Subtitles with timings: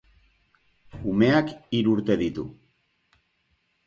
[1.11, 2.47] Umeak hiru urte ditu.